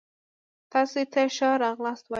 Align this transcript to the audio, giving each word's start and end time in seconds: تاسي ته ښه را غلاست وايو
تاسي 0.71 1.03
ته 1.11 1.21
ښه 1.35 1.49
را 1.61 1.69
غلاست 1.77 2.03
وايو 2.05 2.09